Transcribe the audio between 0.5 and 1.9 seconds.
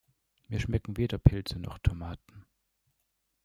schmecken weder Pilze noch